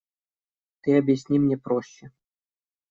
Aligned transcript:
Ты 0.81 0.97
объясни 0.97 1.37
мне 1.37 1.59
проще. 1.59 2.11